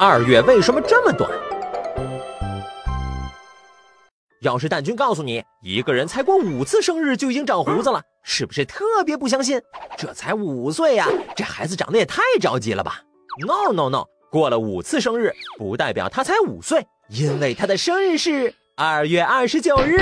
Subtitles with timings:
[0.00, 1.28] 二月为什么这么短？
[4.42, 9.60] 要是蛋君告诉你一个人才过五次生日就已经长胡子了，是不是特别不相信？
[9.96, 13.02] 这才五岁呀，这孩子长得也太着急了吧
[13.40, 19.98] ？No No No，过了五次生日不代表他才五岁，因为他的生日是二月二十九日。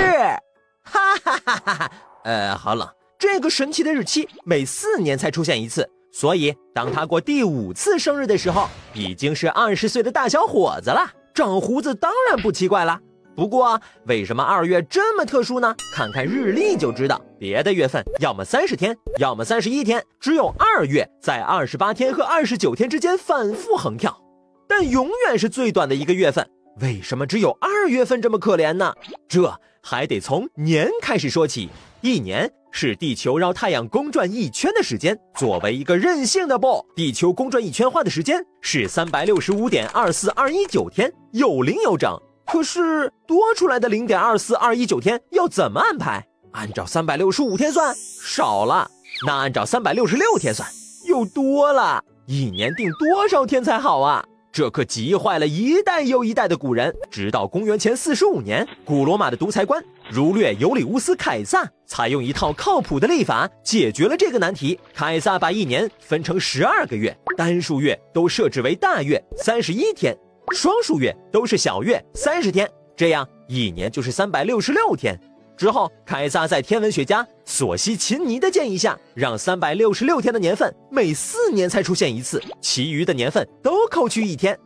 [0.83, 1.91] 哈哈哈哈哈！
[2.23, 2.87] 呃，好冷。
[3.17, 5.89] 这个神奇的日期每四年才出现一次。
[6.19, 12.99] 所以，当他过第五次生日的时候，已经是二十岁的大小伙子了，长胡子当然不奇怪了。
[13.35, 15.75] 不过，为什么二月这么特殊呢？
[15.93, 24.19] 看看日历就知道，别的月份要么三十天，要么三十一天，只有二月在二十八天和二十九天之间反复横跳，
[24.67, 26.49] 但永远是最短的一个月份。
[26.79, 28.93] 为什么只有二月份这么可怜呢？
[29.27, 31.69] 这还得从年开始说起，
[32.01, 32.51] 一年。
[32.69, 35.17] 是地球绕太阳公转一圈的时间。
[35.35, 42.15] 作为一个任性的 boy，地球公转一圈花的时间是三百六十五点二四二一九天，有零有整。
[42.45, 46.23] 可是多出来的零点二四二一九天要怎么安排？
[46.51, 48.87] 按照三百六十五天算少了，
[49.25, 50.69] 那按照三百六十六天算
[51.07, 52.03] 又多了。
[52.27, 54.23] 一年定多少天才好啊？
[54.57, 56.91] 这可急坏了一代又一代的古人。
[57.11, 64.79] 直到公元前四十五年，古罗马的独裁官儒略尤里乌斯·凯撒采用一套靠谱的历法，解决了这个难题。
[64.95, 70.17] 凯撒把一年分成十二个月，单数月都设置为大月三十一天，
[70.49, 75.15] 双数月都是小月三十天，这样一年就是三百六十六天。
[75.57, 84.57] 之后，凯撒在天文学家索西琴尼的建议下，让三百六十六天的年份每四年才出现一次，其余的年份都扣去一天。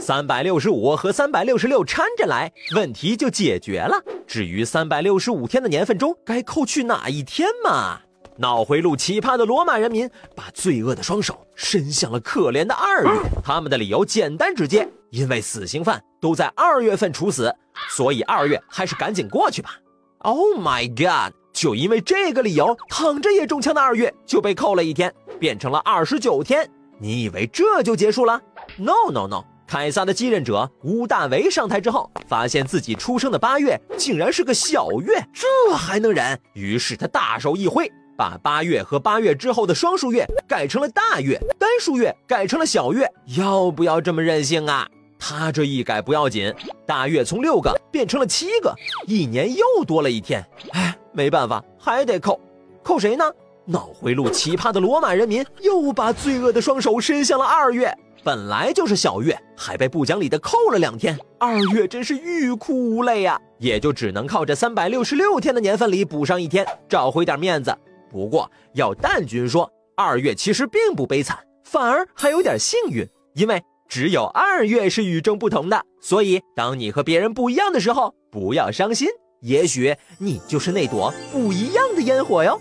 [0.00, 4.02] 三百六十五和三百六十六掺着来，问题就解决了。
[4.26, 8.00] 至于三百六十五天的年份中该扣去哪一天嘛？
[8.38, 13.10] 脑回路奇葩的罗马人民把罪恶的双手伸向了可怜的二月，
[13.44, 17.54] 他们的理由简单直接：因为死刑犯都在二月份处死，
[17.90, 19.76] 所以二月还是赶紧过去吧。
[20.24, 21.34] Oh my god！
[21.52, 26.68] 就因为这个理由，躺着也中枪的二月就被扣了一天，变成了二十九天。
[26.98, 28.40] 你以为这就结束了
[28.76, 29.44] ？No No No！
[29.66, 36.38] 凯撒的继任者乌大维上台之后，发现自己出生的八月竟然是个小月，这还能忍？
[36.54, 43.10] 于是他大手一挥，把八月和八月之后的双数月改成了大月，单数月改成了小月。
[43.36, 44.86] 要不要这么任性啊？
[45.24, 46.52] 他这一改不要紧，
[46.84, 48.74] 大月从六个变成了七个，
[49.06, 50.44] 一年又多了一天。
[50.72, 52.40] 哎，没办法，还得扣，
[52.82, 53.24] 扣谁呢？
[53.64, 61.16] 脑回路奇葩的罗马人民又把罪恶的双手伸向了二月，本来就是小月，还被不讲理的扣了两天。
[61.38, 67.72] 二月真是欲哭无泪呀，也就只能靠这三百六十六天的年份里补上一天，找回点面子。
[68.10, 73.62] 不过要蛋君说，二月其实并不悲惨，反而还有点幸运，因为。
[73.94, 79.06] 只有二月是与众不同的，所以当你和别人不一样的时候，不要伤心，
[79.42, 82.58] 也许你就是那朵不一样的烟火哟。